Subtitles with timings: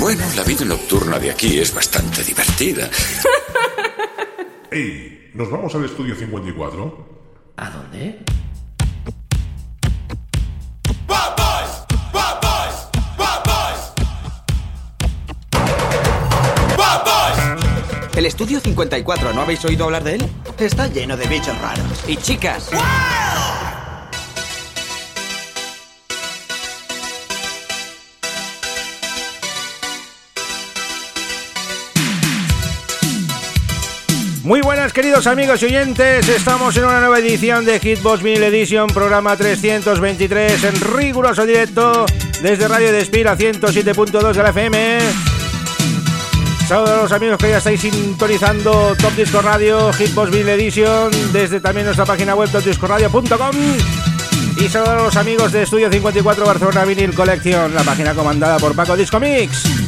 [0.00, 2.88] Bueno, la vida nocturna de aquí es bastante divertida.
[4.70, 5.30] ¡Ey!
[5.34, 7.08] ¿Nos vamos al estudio 54?
[7.56, 8.24] ¿A dónde?
[18.18, 20.28] El estudio 54, ¿no habéis oído hablar de él?
[20.58, 22.02] Está lleno de bichos raros.
[22.08, 22.68] Y chicas.
[34.48, 38.86] Muy buenas queridos amigos y oyentes, estamos en una nueva edición de Hitbox Vinyl Edition,
[38.86, 42.06] programa 323 en riguroso directo
[42.40, 45.00] desde Radio Despira 107.2 de la FM.
[46.66, 51.60] Saludos a los amigos que ya estáis sintonizando Top Disco Radio, Hitbox Vinyl Edition, desde
[51.60, 53.54] también nuestra página web topdiscoradio.com.
[54.56, 58.74] Y saludos a los amigos de Estudio 54 Barcelona Vinyl Collection, la página comandada por
[58.74, 59.87] Paco Disco Mix.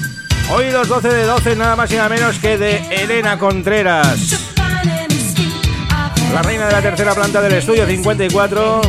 [0.52, 4.50] Hoy los 12 de 12, nada más y nada menos que de Elena Contreras.
[6.34, 8.80] La reina de la tercera planta del estudio 54.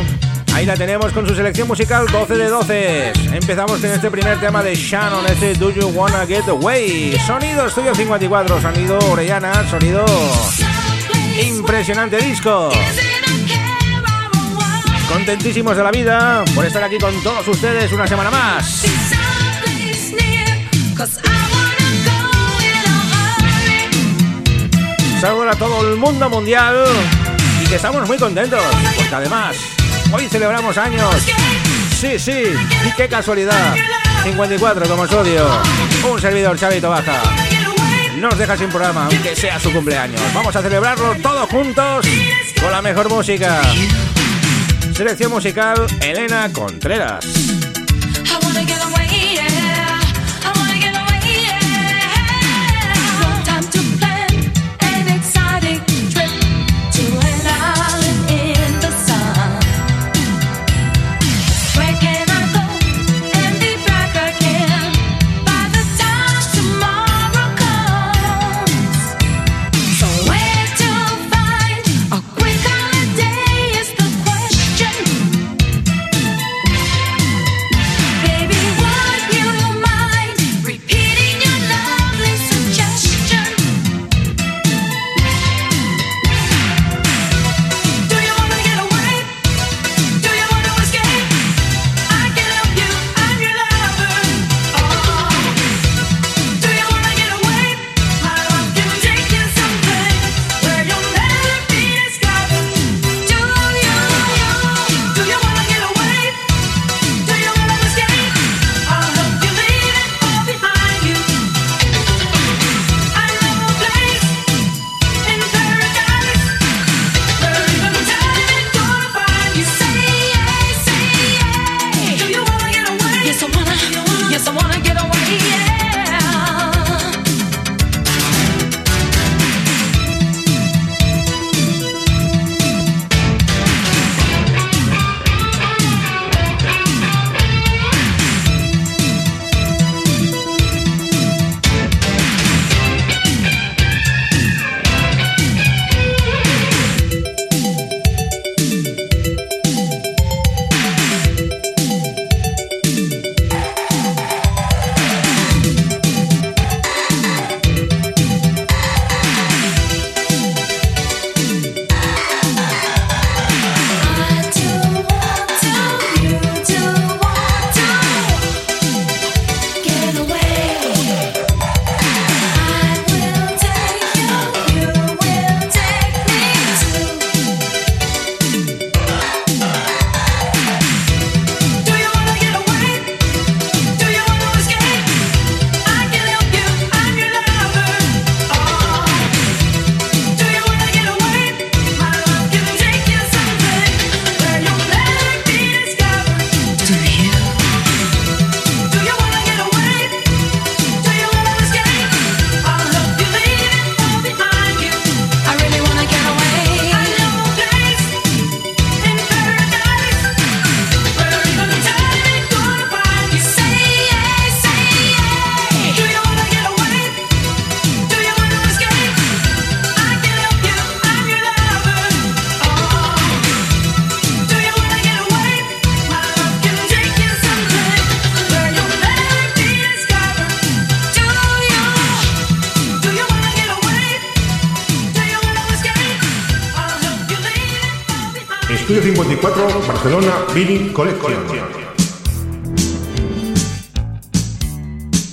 [0.54, 3.12] Ahí la tenemos con su selección musical 12 de 12.
[3.32, 7.16] Empezamos con este primer tema de Shannon, este Do You Wanna Get Away.
[7.26, 10.04] Sonido estudio 54, sonido Orellana, sonido
[11.46, 12.70] impresionante disco.
[15.08, 18.84] Contentísimos de la vida por estar aquí con todos ustedes una semana más.
[25.22, 26.84] Saludos a todo el mundo mundial
[27.62, 28.60] y que estamos muy contentos
[28.96, 29.56] porque además
[30.12, 31.14] hoy celebramos años.
[31.96, 32.42] Sí, sí,
[32.84, 33.76] y qué casualidad.
[34.24, 35.46] 54 como sodio.
[36.10, 37.22] Un servidor Chavito Baja.
[38.16, 40.20] Nos deja sin programa, aunque sea su cumpleaños.
[40.34, 42.04] Vamos a celebrarlo todos juntos
[42.60, 43.62] con la mejor música.
[44.92, 47.61] Selección musical Elena Contreras.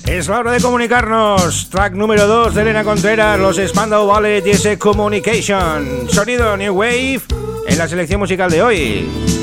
[0.07, 1.69] Es la hora de comunicarnos.
[1.69, 6.09] Track número 2 de Elena Contreras, los Spandau Ballet y ese Communication.
[6.09, 7.21] Sonido New Wave
[7.67, 9.38] en la selección musical de hoy.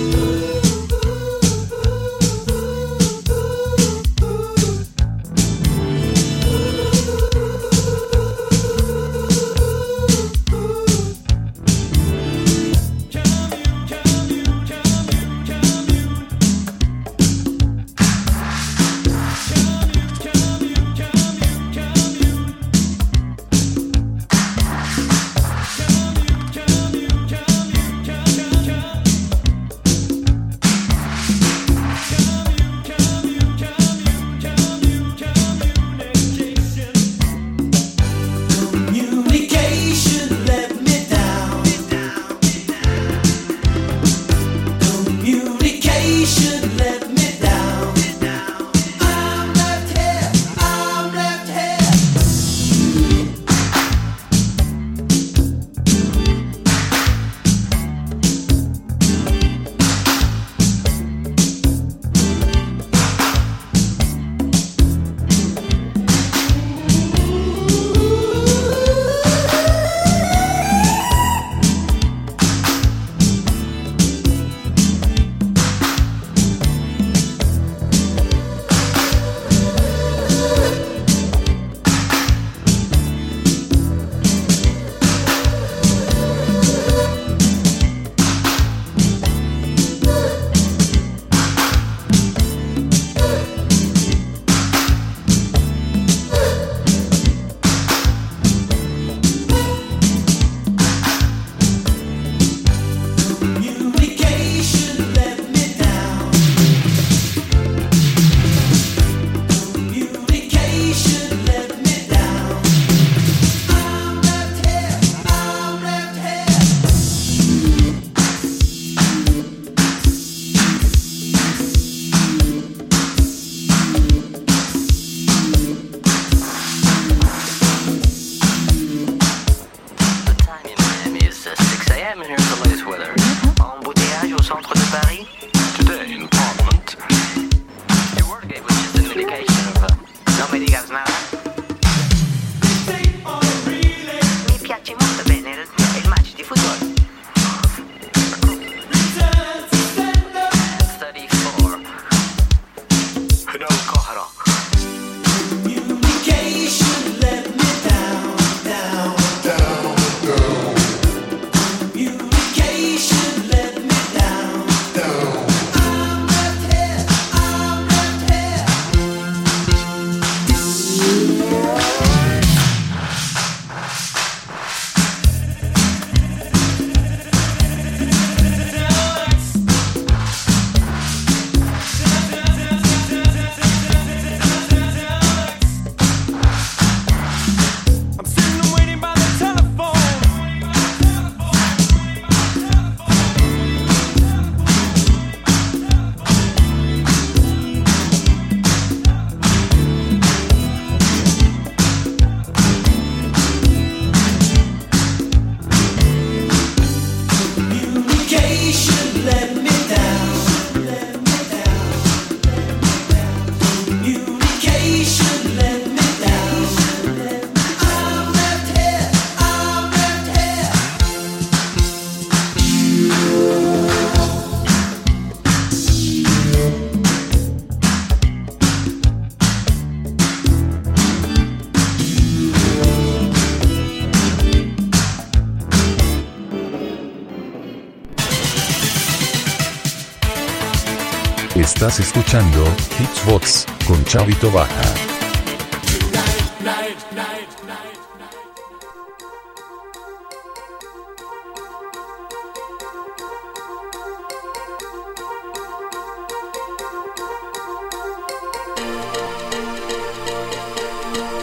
[241.86, 242.64] Estás escuchando
[242.98, 244.82] Hitsbox con Chavito Baja.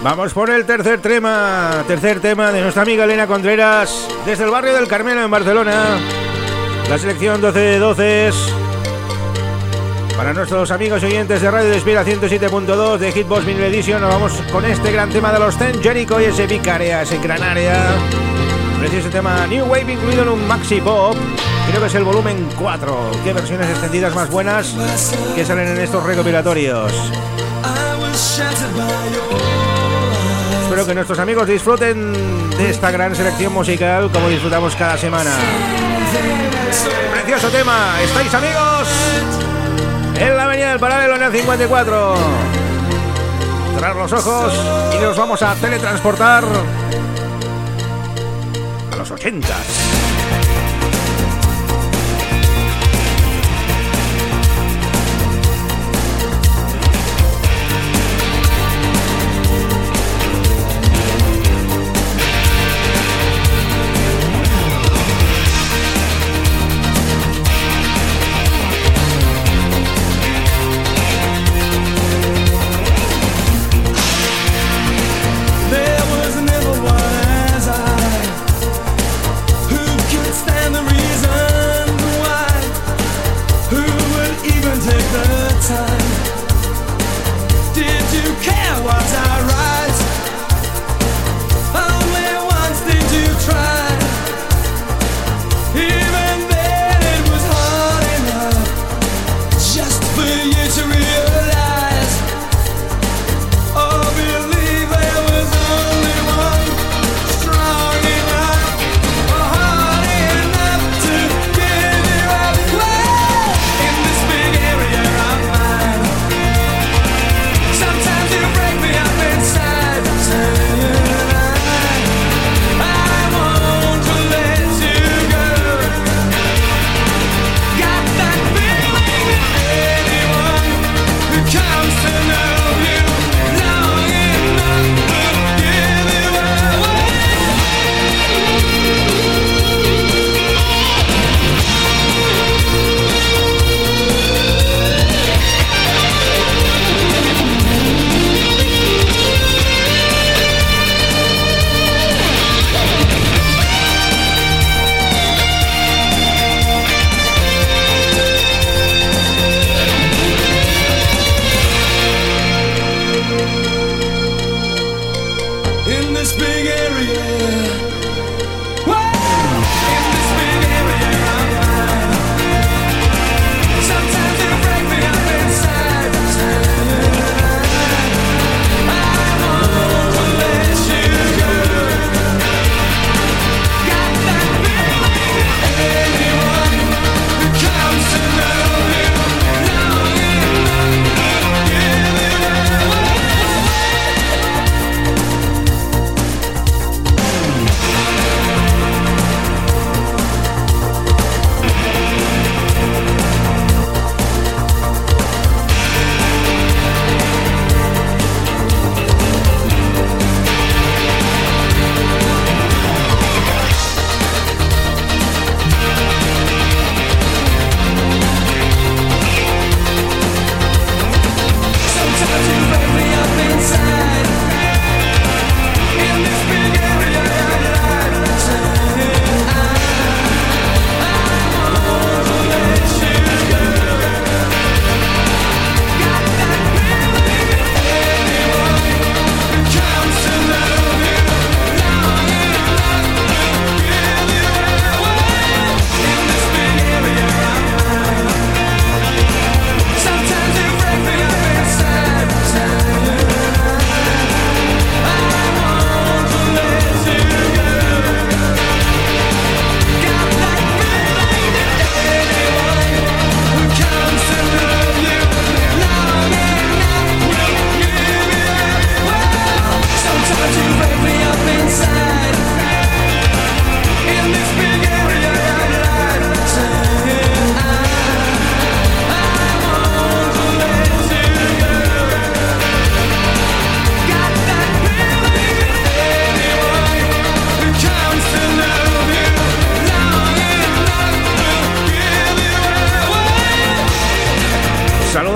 [0.04, 4.74] Vamos por el tercer tema, tercer tema de nuestra amiga Elena Contreras, desde el barrio
[4.74, 5.98] del Carmelo en Barcelona.
[6.90, 8.28] La selección 12 de 12
[10.16, 14.66] para nuestros amigos oyentes de Radio Despira 107.2 de Hitbox Mini Edition, nos vamos con
[14.66, 17.96] este gran tema de los Ten Jericho y ese Vicarea, ese gran área.
[18.80, 21.16] Precioso tema New Wave incluido en un maxi pop
[21.68, 23.12] Creo que es el volumen 4.
[23.24, 24.76] Qué versiones extendidas más buenas
[25.36, 26.92] que salen en estos recopilatorios.
[30.64, 35.32] Espero que nuestros amigos disfruten de esta gran selección musical como disfrutamos cada semana.
[37.14, 38.02] Precioso tema.
[38.02, 39.43] ¿Estáis amigos?
[40.24, 42.16] En la avenida del paralelo en el 54.
[43.76, 44.54] Cerrar los ojos
[44.96, 46.46] y nos vamos a teletransportar
[48.90, 49.48] a los 80.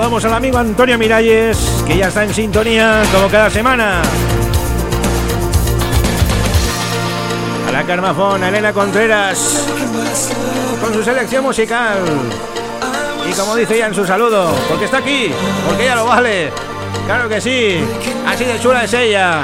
[0.08, 4.00] Al amigo Antonio Miralles, que ya está en sintonía como cada semana.
[7.68, 9.66] A la Carmafón, a Elena Contreras,
[10.80, 11.98] con su selección musical.
[13.30, 15.30] Y como dice ella en su saludo, porque está aquí,
[15.66, 16.50] porque ella lo vale.
[17.04, 17.78] Claro que sí,
[18.26, 19.42] así de chula es ella.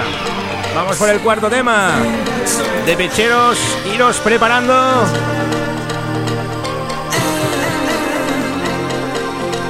[0.75, 1.93] Vamos por el cuarto tema.
[2.87, 3.59] De pecheros,
[3.95, 5.05] iros preparando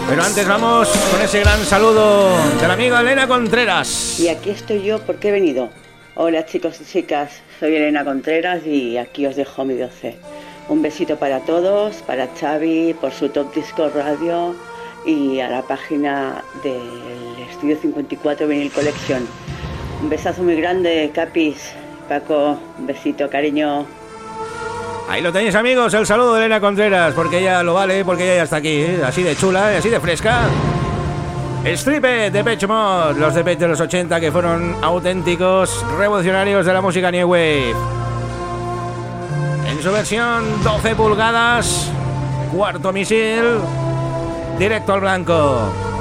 [0.09, 4.21] Pero antes vamos con ese gran saludo del amigo Elena Contreras.
[4.21, 5.71] Y aquí estoy yo porque he venido.
[6.15, 10.17] Hola chicos y chicas, soy Elena Contreras y aquí os dejo mi 12.
[10.69, 14.55] Un besito para todos, para Xavi, por su Top Disco Radio
[15.07, 19.27] y a la página del Estudio 54 Vinyl Collection.
[20.03, 21.73] Un besazo muy grande, Capis.
[22.09, 23.87] Paco, un besito, cariño.
[25.09, 28.37] Ahí lo tenéis amigos, el saludo de Elena Contreras, porque ella lo vale, porque ella
[28.37, 29.03] ya está aquí, ¿eh?
[29.05, 30.43] así de chula y así de fresca.
[31.65, 36.73] Stripe de Pech Mod, los de Pech de los 80 que fueron auténticos revolucionarios de
[36.73, 37.75] la música New Wave.
[39.69, 41.91] En su versión 12 pulgadas,
[42.53, 43.61] cuarto misil,
[44.59, 45.94] directo al blanco.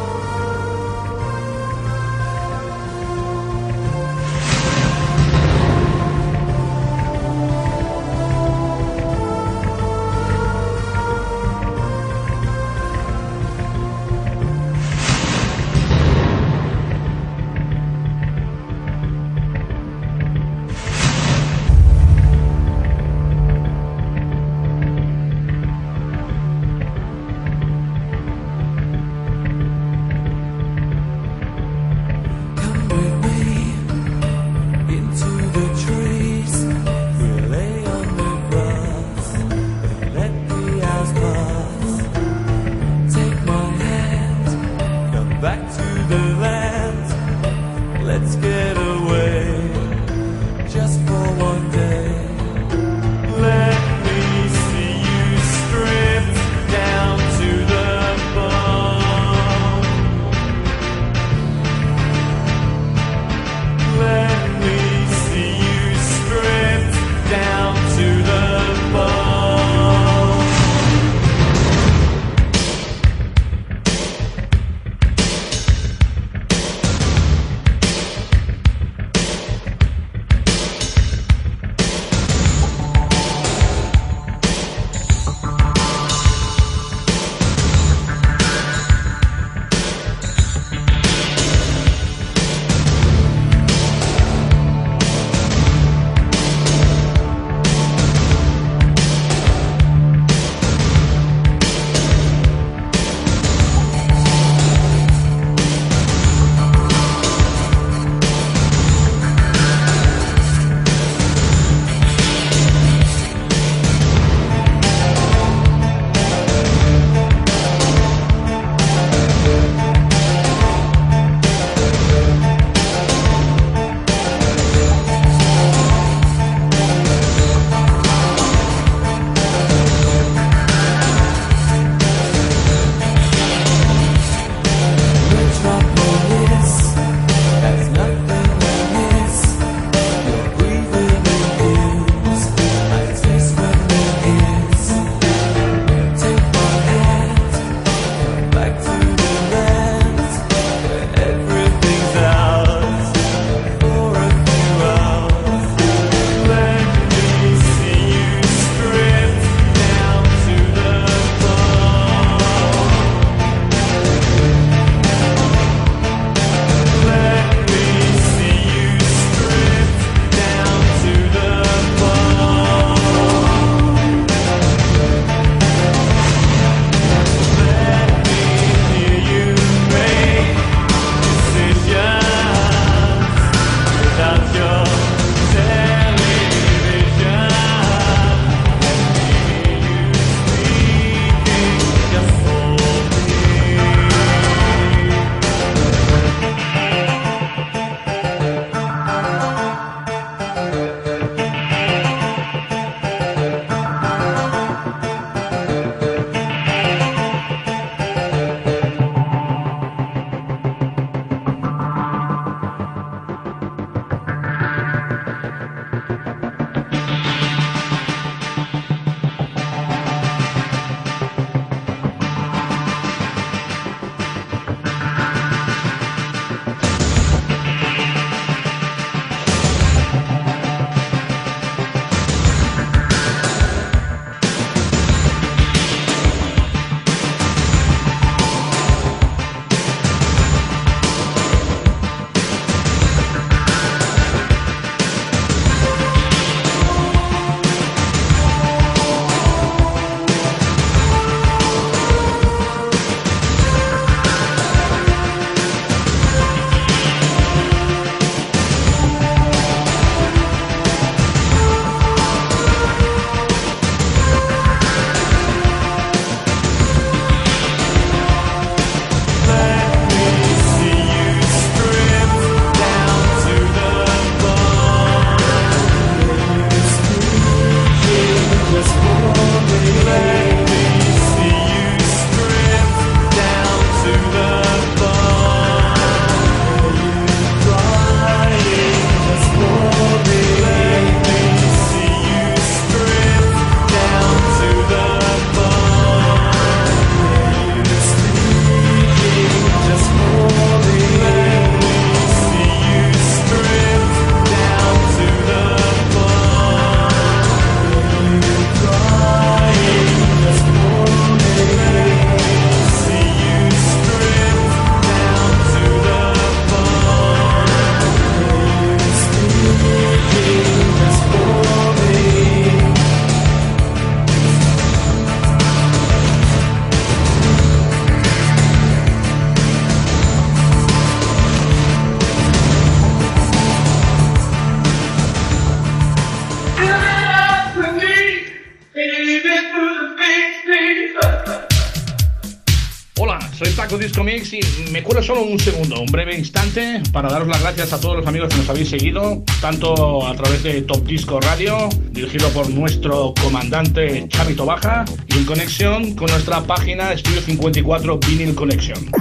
[346.14, 350.28] Breve instante para daros las gracias a todos los amigos que nos habéis seguido, tanto
[350.28, 356.14] a través de Top Disco Radio, dirigido por nuestro comandante Chavito Baja, y en conexión
[356.14, 359.12] con nuestra página Estudio 54 Vinyl Connection.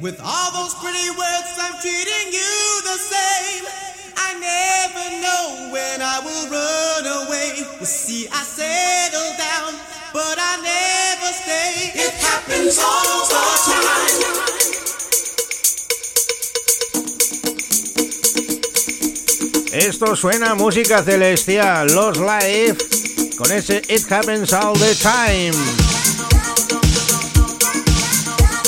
[0.00, 3.64] With all those pretty words, I'm treating you the same.
[4.16, 7.64] I never know when I will run away.
[7.84, 8.73] See, I settle
[19.72, 22.76] Esto suena música celestial, Los Life,
[23.36, 25.52] con ese It Happens All the Time.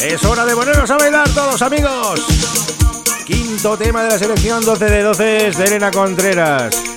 [0.02, 2.26] Es hora de ponernos a bailar todos amigos.
[3.24, 6.95] Quinto tema de la selección 12 de 12 de Elena Contreras.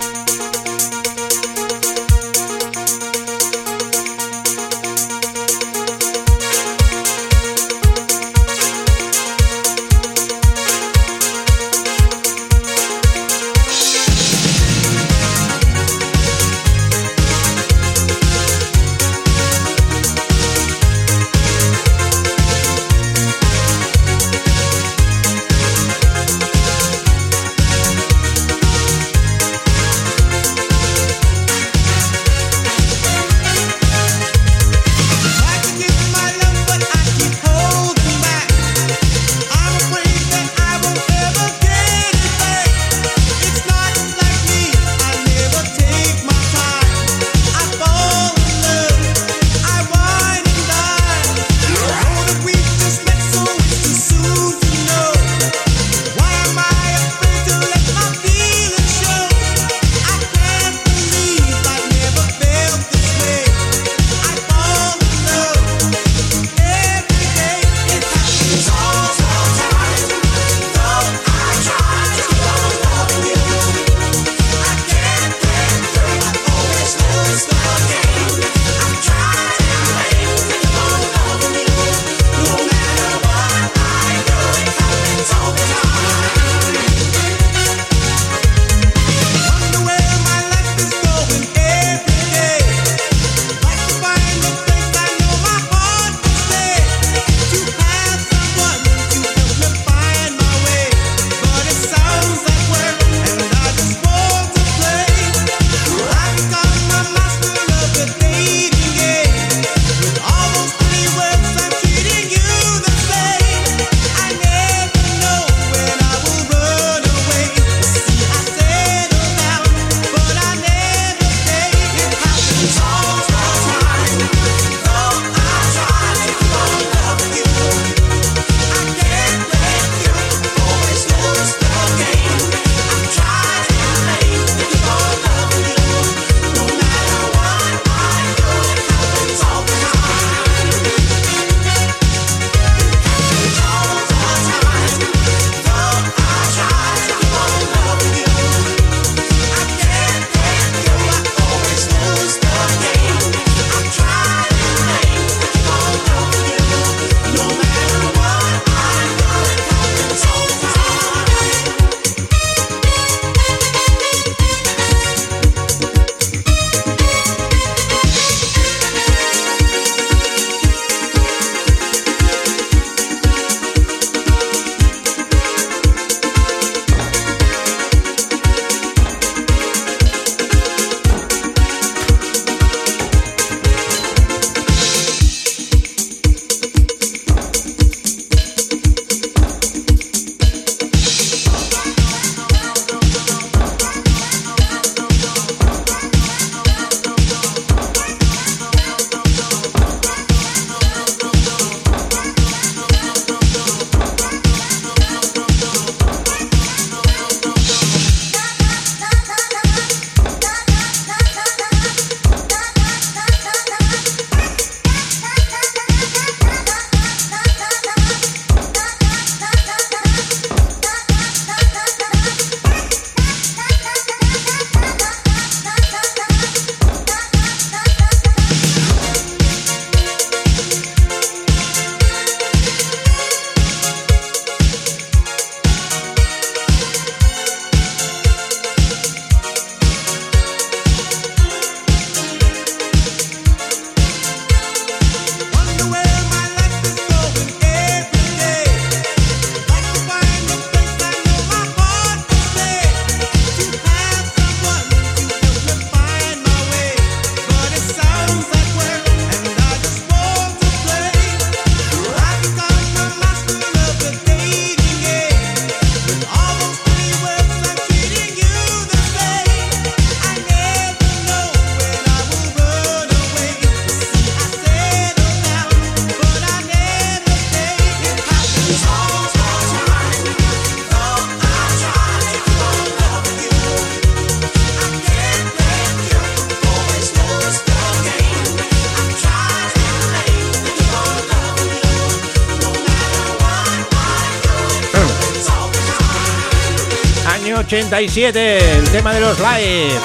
[298.00, 300.00] Año 87, el tema de los live.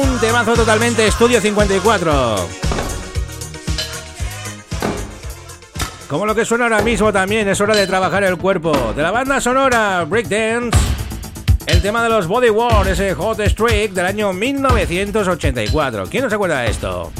[0.00, 2.48] Un temazo totalmente Estudio 54.
[6.08, 8.92] Como lo que suena ahora mismo también, es hora de trabajar el cuerpo.
[8.94, 10.78] De la banda sonora Breakdance,
[11.66, 16.06] el tema de los Body War, ese Hot Streak del año 1984.
[16.08, 17.10] ¿Quién nos acuerda de esto?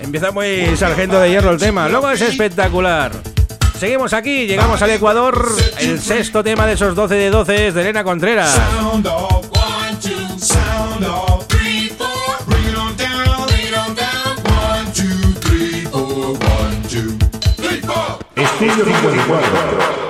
[0.00, 3.12] Empieza muy sargento de hierro el tema, luego es espectacular.
[3.78, 7.80] Seguimos aquí, llegamos al Ecuador, el sexto tema de esos 12 de 12 es de
[7.82, 8.60] Elena Contreras.
[18.36, 20.09] Estudio 54.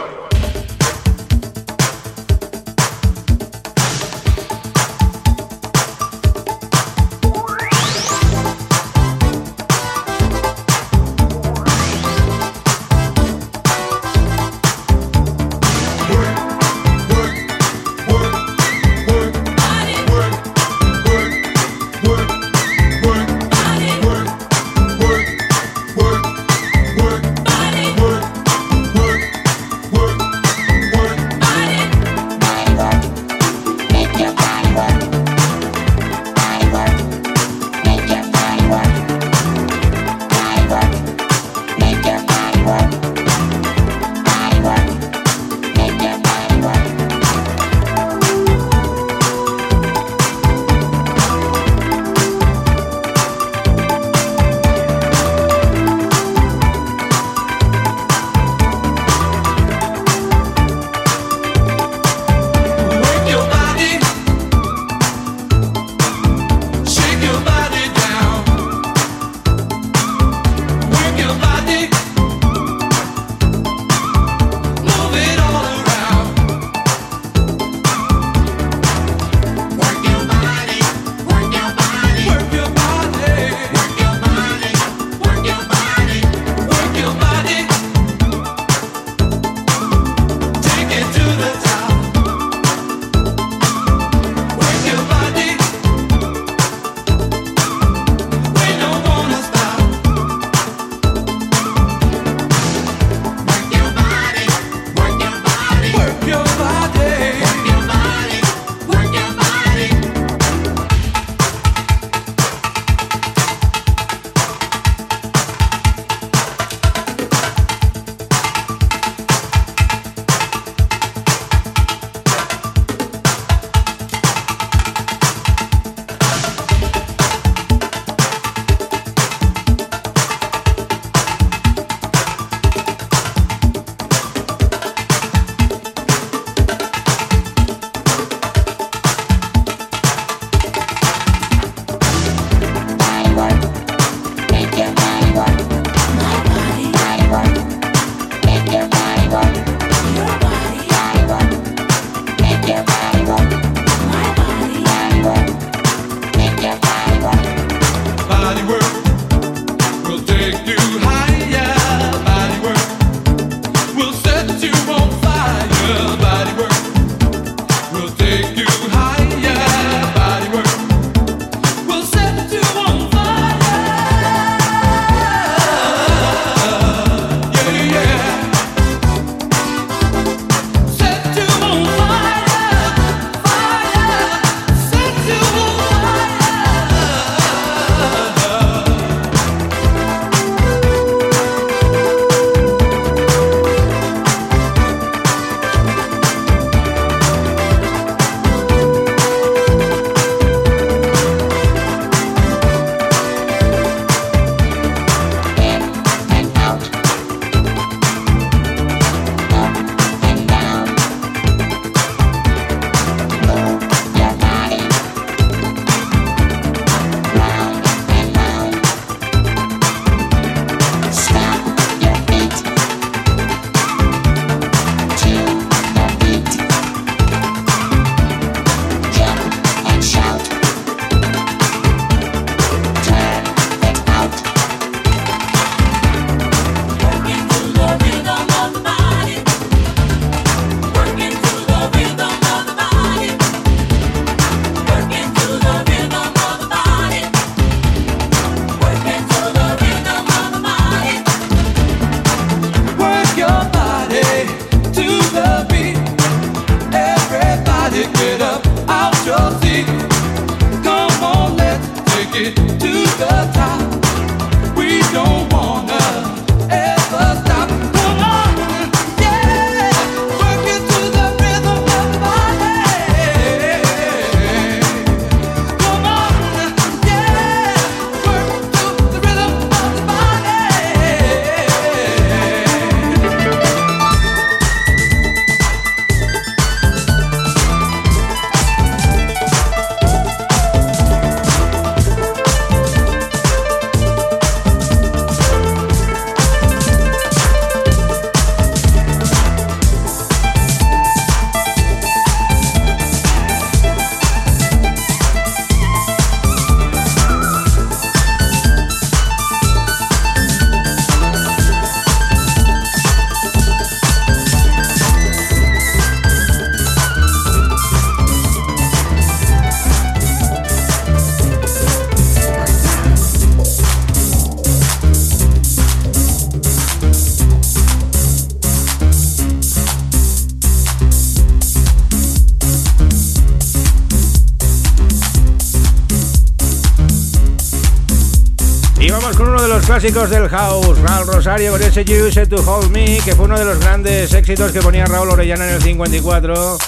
[340.01, 343.59] Clásicos del house, Raúl Rosario con ese You Said to Hold Me, que fue uno
[343.59, 346.79] de los grandes éxitos que ponía Raúl Orellana en el 54.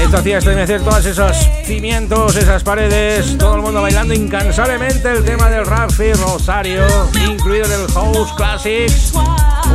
[0.00, 1.36] Esto hacía estremecer todos esos
[1.66, 6.86] cimientos, esas paredes, todo el mundo bailando incansablemente el tema del Rafi Rosario,
[7.28, 9.12] incluido en el House Classics.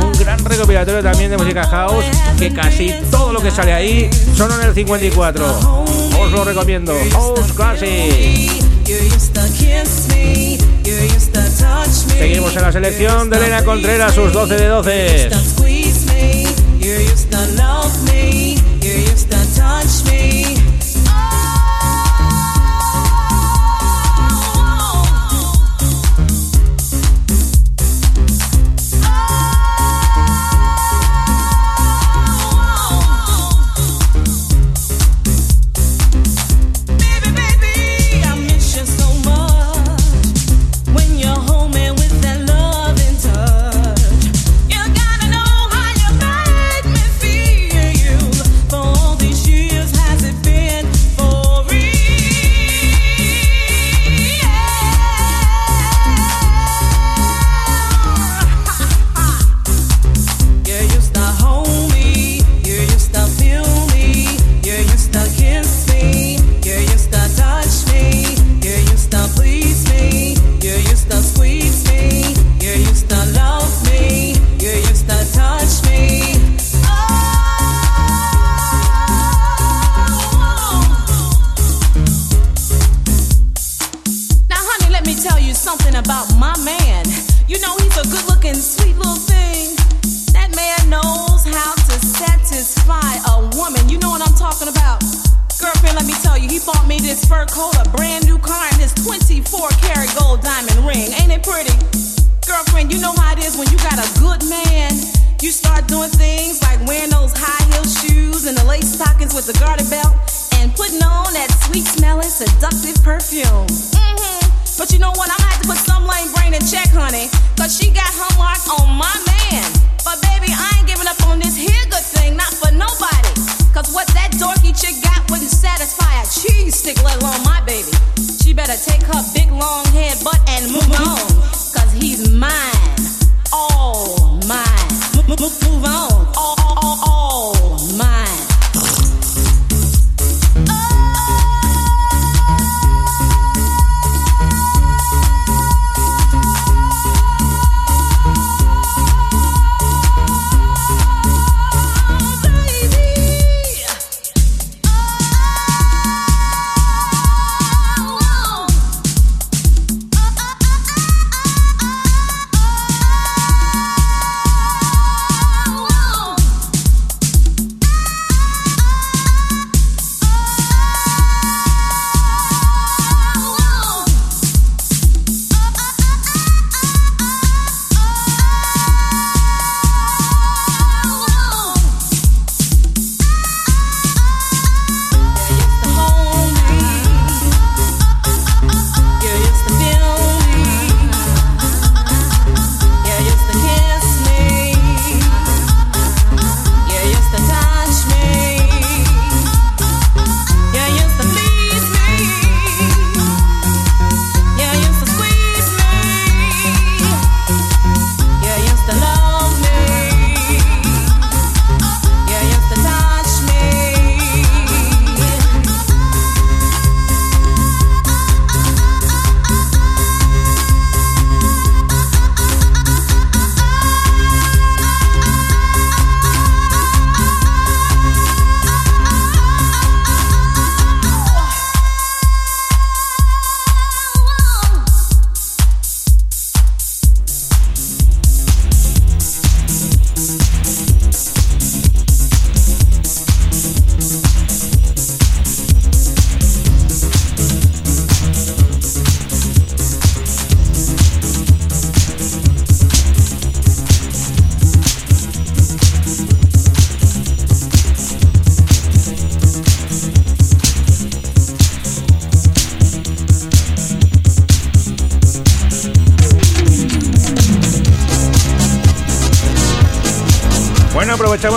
[0.02, 2.04] Un gran recopilatorio también de música house,
[2.36, 5.84] que casi todo lo que sale ahí son en el 54.
[6.20, 9.27] Os lo recomiendo, House Classics.
[12.18, 15.47] Seguimos en la selección de Elena Contreras, sus 12 de 12.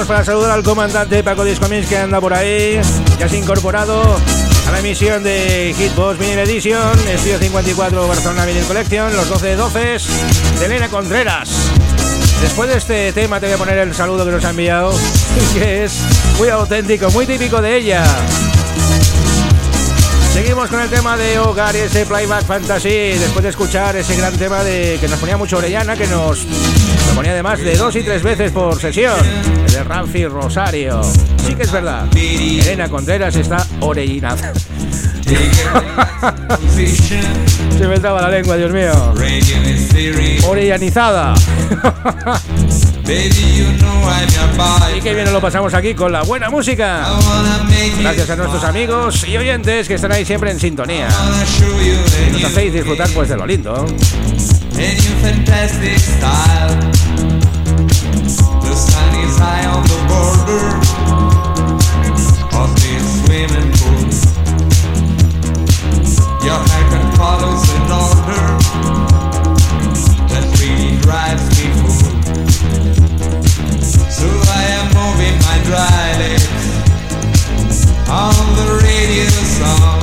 [0.08, 2.80] Para saludar al comandante Paco Discomins que anda por ahí,
[3.20, 4.02] ya se ha incorporado
[4.68, 9.80] a la emisión de Hitbox Vinyl Edition, Estudio 54 Barcelona Vinyl Collection, los 12 12
[10.60, 11.50] de Elena Contreras.
[12.42, 14.92] Después de este tema te voy a poner el saludo que nos ha enviado,
[15.54, 16.02] que es
[16.38, 18.04] muy auténtico, muy típico de ella.
[20.34, 22.90] Seguimos con el tema de Hogar y ese Playback Fantasy.
[22.90, 27.16] Después de escuchar ese gran tema de que nos ponía mucho Orellana, que nos lo
[27.16, 29.14] ponía además de dos y tres veces por sesión.
[29.66, 31.02] El de Ramfi Rosario.
[31.46, 32.06] Sí que es verdad.
[32.16, 34.54] Elena Contreras está orellinada.
[37.78, 39.14] Se me traba la lengua, Dios mío.
[40.48, 41.34] Orellanizada.
[44.96, 47.06] Y que bien lo pasamos aquí con la buena música.
[48.00, 51.08] Gracias a nuestros amigos y oyentes que están ahí siempre en sintonía.
[52.30, 53.86] Y nos hacéis disfrutar pues de lo lindo.
[78.22, 80.02] On the radio song.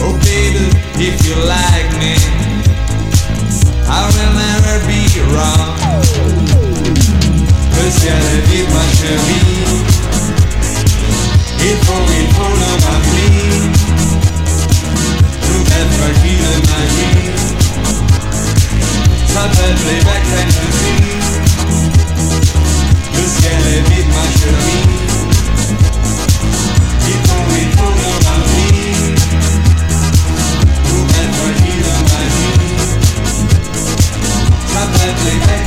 [0.00, 0.64] Oh baby,
[1.08, 2.16] if you like me,
[3.84, 5.02] I will never be
[5.32, 5.76] wrong.
[7.76, 9.64] Le ciel est vide, ma chérie.
[11.68, 13.60] Il faut, il faut le remplir.
[15.50, 17.28] Nouvelle fragile magie.
[19.32, 20.96] S'appelle Playback Fantasy.
[23.14, 24.83] Le ciel est vide, ma.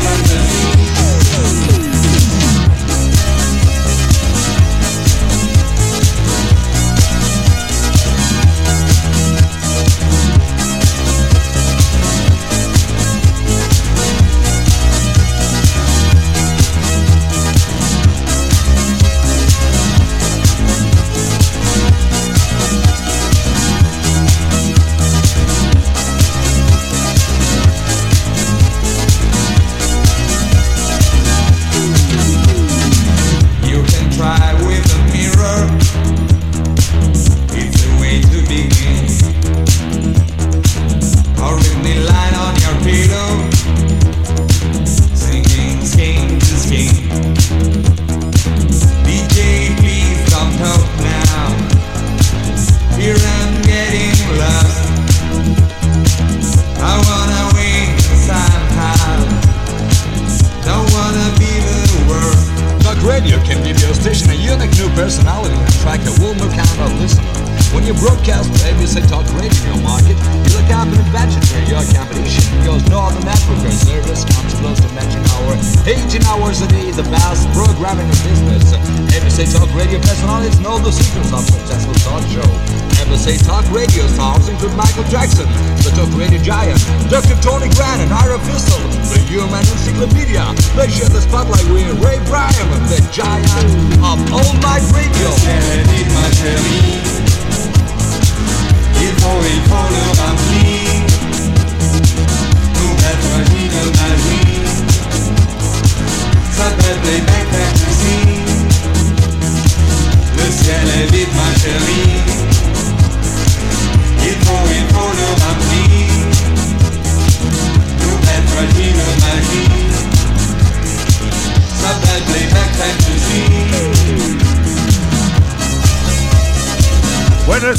[0.08, 1.77] Playback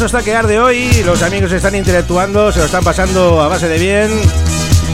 [0.00, 1.02] Está que arde hoy.
[1.04, 4.20] Los amigos están intelectuando, se lo están pasando a base de bien.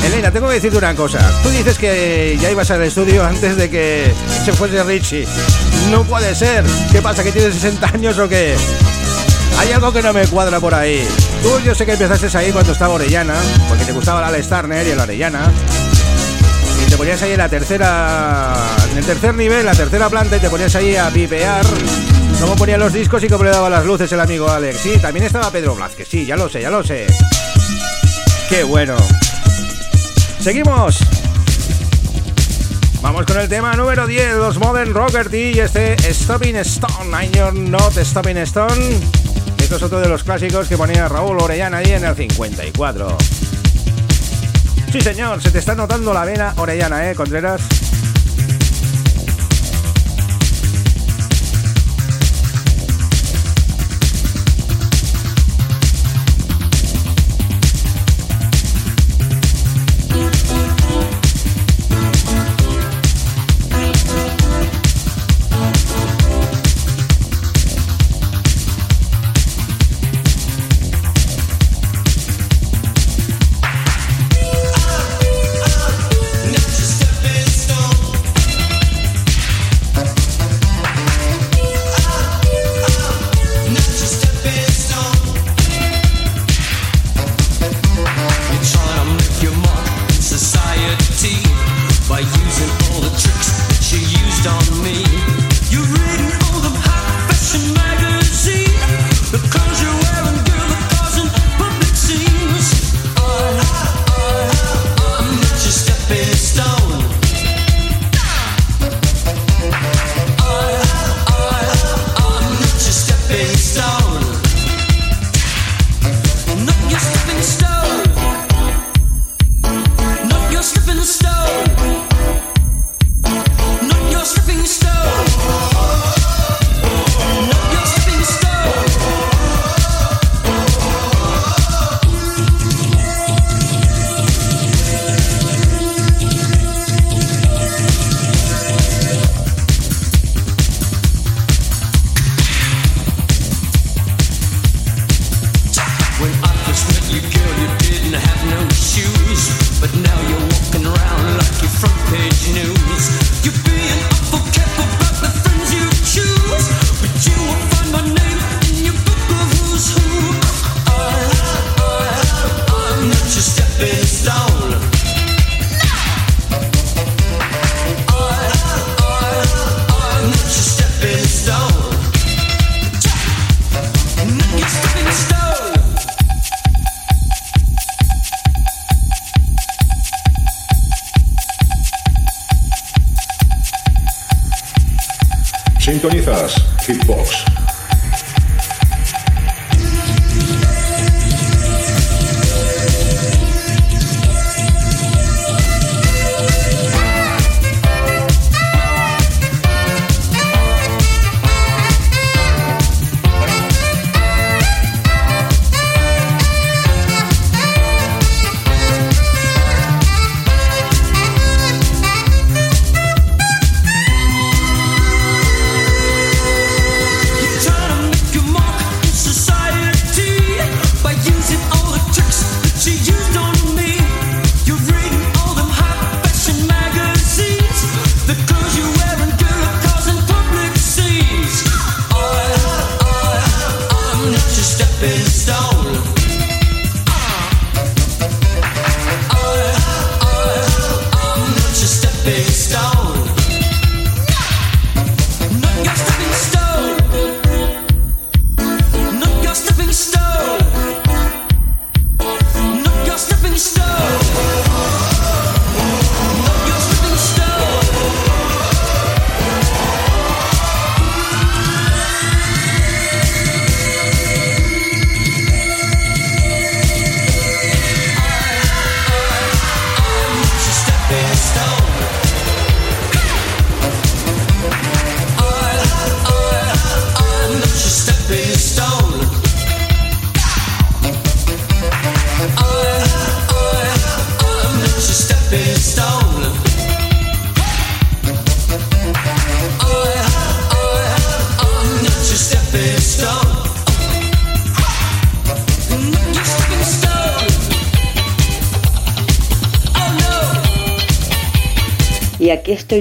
[0.06, 1.18] Elena, tengo que decirte una cosa.
[1.42, 4.12] Tú dices que ya ibas al estudio antes de que
[4.44, 5.26] se fuese Richie.
[5.90, 6.64] No puede ser.
[6.90, 7.22] ¿Qué pasa?
[7.22, 8.56] ¿Que tienes 60 años o qué?
[9.58, 11.06] Hay algo que no me cuadra por ahí.
[11.42, 13.34] Tú, yo sé que empezaste ahí cuando estaba Orellana,
[13.68, 15.52] porque te gustaba la Alex Turner y el Orellana.
[16.84, 18.54] Y te ponías ahí en la tercera.
[18.90, 21.64] En el tercer nivel, la tercera planta, y te ponías ahí a pipear.
[22.40, 24.78] Cómo ponía los discos y cómo le daba las luces el amigo Alex.
[24.78, 27.06] Sí, también estaba Pedro Blázquez, sí, ya lo sé, ya lo sé.
[28.48, 28.96] Qué bueno.
[30.40, 30.98] Seguimos.
[33.00, 37.10] Vamos con el tema número 10, los Modern Rocker T y este Stopping Stone.
[37.10, 39.00] I'm You're Not Stopping Stone.
[39.58, 43.16] Esto es otro de los clásicos que ponía Raúl Orellana ahí en el 54.
[44.92, 47.62] Sí, señor, se te está notando la vena Orellana, ¿eh, Contreras?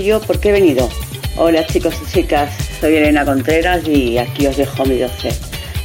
[0.01, 0.89] Yo porque he venido.
[1.35, 5.29] Hola chicos y chicas, soy Elena Contreras y aquí os dejo mi 12.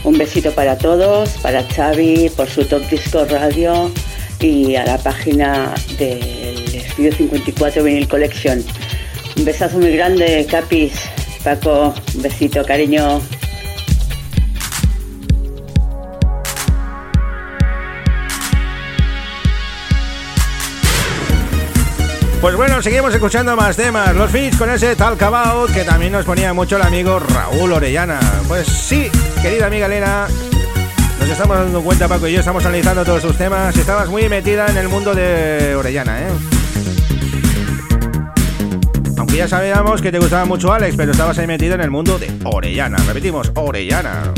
[0.05, 3.91] Un besito para todos, para Xavi por su Top Disco Radio
[4.41, 8.65] y a la página del Estudio 54 Vinyl Collection.
[9.37, 10.93] Un besazo muy grande, Capis.
[11.43, 13.21] Paco, un besito, cariño.
[22.41, 24.15] Pues bueno, seguimos escuchando más temas.
[24.15, 28.21] Los Fits con ese Talk About que también nos ponía mucho el amigo Raúl Orellana.
[28.47, 29.11] Pues sí,
[29.43, 30.29] querida amiga Elena,
[31.19, 33.77] nos estamos dando cuenta, Paco y yo estamos analizando todos sus temas.
[33.77, 36.29] Estabas muy metida en el mundo de Orellana, ¿eh?
[39.19, 42.21] Aunque ya sabíamos que te gustaba mucho Alex, pero estabas ahí metido en el mundo
[42.21, 42.99] de Orellana.
[43.09, 44.33] Repetimos, Orellana.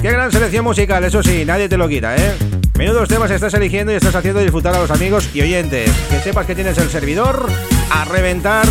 [0.00, 2.32] Qué gran selección musical, eso sí, nadie te lo quita, ¿eh?
[2.76, 5.90] Menudos temas estás eligiendo y estás haciendo disfrutar a los amigos y oyentes.
[6.10, 7.48] Que sepas que tienes el servidor
[7.90, 8.66] a reventar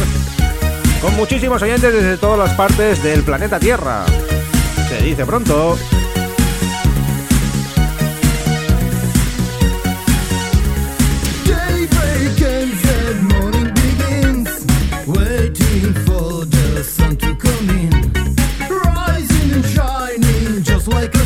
[1.02, 4.06] con muchísimos oyentes desde todas las partes del planeta Tierra.
[4.90, 5.76] Se dice pronto.
[20.88, 21.25] like a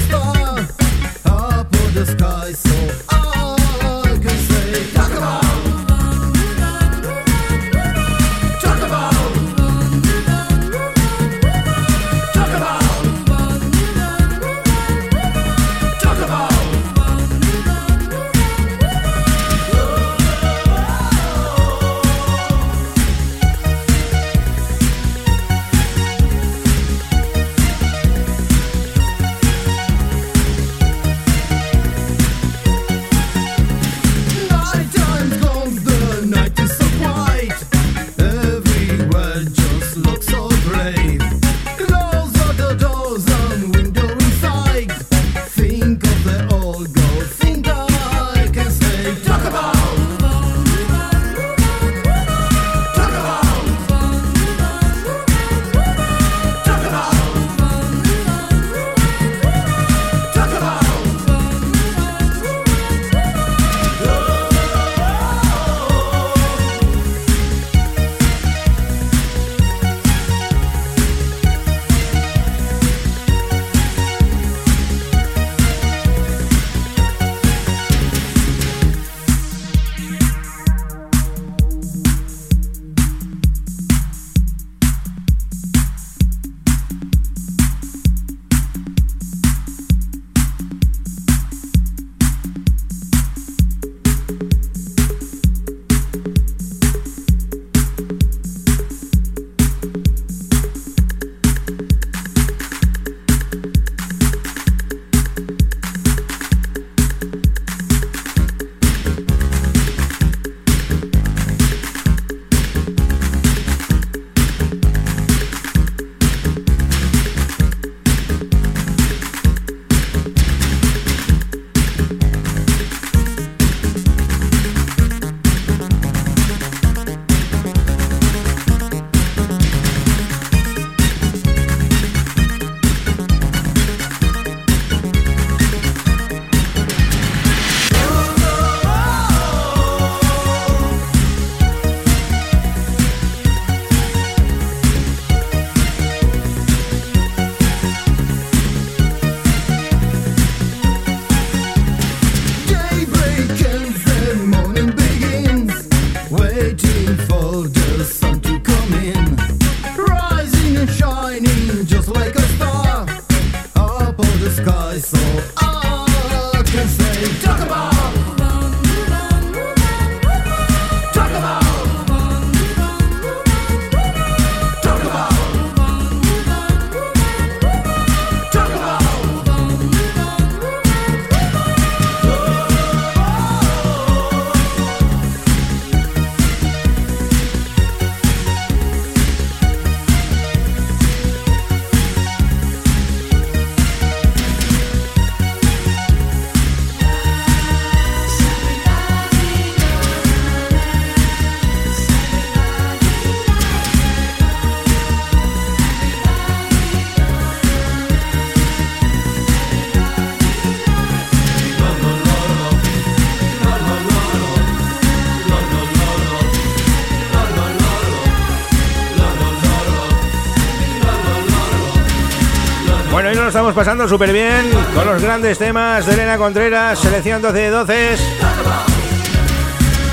[223.70, 228.14] estamos pasando súper bien con los grandes temas de Elena Contreras, selección 12 de 12.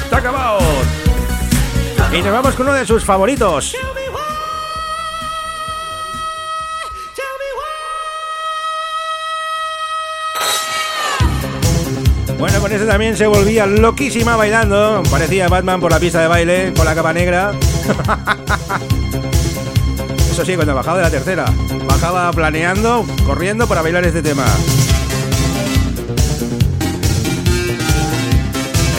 [0.04, 0.58] ¡Está acabado!
[2.12, 3.74] Y nos vamos con uno de sus favoritos.
[12.38, 15.02] Bueno, con ese también se volvía loquísima bailando.
[15.10, 17.52] Parecía Batman por la pista de baile, con la capa negra.
[20.36, 21.46] Eso sí, cuando bajaba de la tercera.
[21.88, 24.44] Bajaba planeando, corriendo para bailar este tema.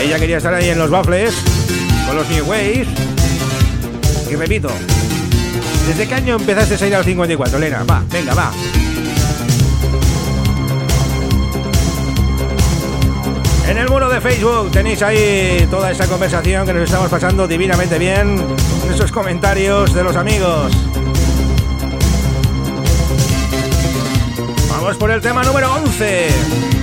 [0.01, 1.35] Ella quería estar ahí en los baffles,
[2.07, 2.87] con los New Ways.
[4.31, 4.69] Y repito,
[5.87, 7.83] ¿desde qué año empezaste a ir al 54, Elena?
[7.83, 8.51] Va, venga, va.
[13.69, 17.99] En el muro de Facebook tenéis ahí toda esa conversación que nos estamos pasando divinamente
[17.99, 18.43] bien.
[18.91, 20.71] Esos comentarios de los amigos.
[24.79, 26.76] Vamos por el tema número 11.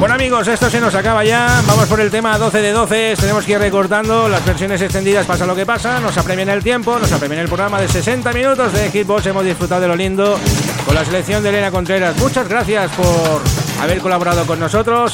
[0.00, 1.62] Bueno amigos, esto se nos acaba ya.
[1.66, 3.16] Vamos por el tema 12 de 12.
[3.20, 5.26] Tenemos que ir recortando las versiones extendidas.
[5.26, 6.00] Pasa lo que pasa.
[6.00, 6.98] Nos apremian el tiempo.
[6.98, 9.26] Nos apremian el programa de 60 minutos de Hitbox.
[9.26, 10.38] Hemos disfrutado de lo lindo
[10.86, 12.16] con la selección de Elena Contreras.
[12.16, 13.42] Muchas gracias por
[13.82, 15.12] haber colaborado con nosotros.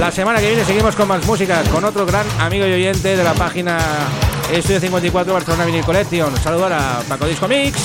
[0.00, 3.22] La semana que viene seguimos con más música con otro gran amigo y oyente de
[3.22, 3.78] la página
[4.52, 6.36] Estudio 54 Barcelona Vinyl Collection.
[6.38, 7.78] Saludar a Paco Disco Mix,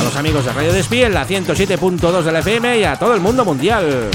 [0.00, 3.20] a los amigos de Radio Despiel, la 107.2 de la FM y a todo el
[3.20, 4.08] mundo mundial.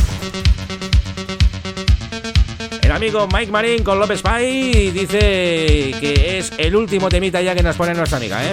[2.93, 5.17] Amigo Mike Marín con López Pai dice
[5.99, 8.51] que es el último temita ya que nos pone nuestra amiga, ¿eh?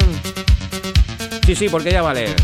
[1.45, 2.35] Sí, sí, porque ella vale.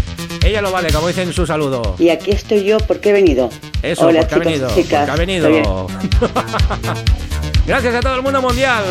[0.45, 1.97] Ella lo vale, como dicen su saludo.
[1.99, 3.49] Y aquí estoy yo porque he venido.
[3.83, 4.75] Eso, Hola, porque ha chicos venido.
[4.75, 5.09] chicas.
[5.09, 5.87] Porque ha venido.
[7.67, 8.85] Gracias a todo el mundo mundial.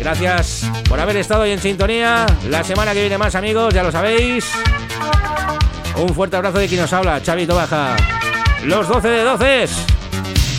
[0.00, 2.26] Gracias por haber estado hoy en sintonía.
[2.48, 4.46] La semana que viene más, amigos, ya lo sabéis.
[5.96, 7.94] Un fuerte abrazo de quien nos habla, Chavito Baja.
[8.64, 9.62] Los 12 de 12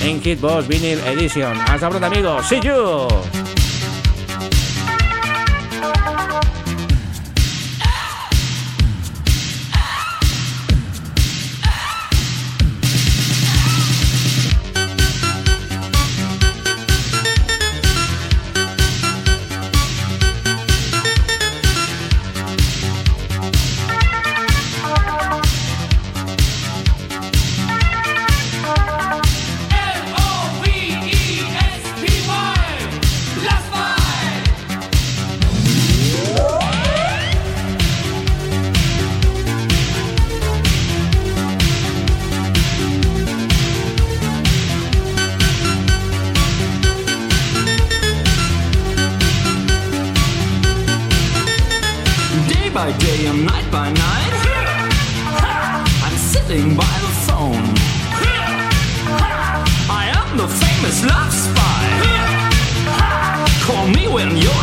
[0.04, 1.58] en Hitbox Vinyl Edition.
[1.68, 2.47] Hasta pronto, amigos.
[2.47, 3.53] See you.
[52.74, 54.34] By day and night by night.
[56.05, 57.65] I'm sitting by the phone.
[59.89, 61.84] I am the famous love spy.
[63.67, 64.62] Call me when you're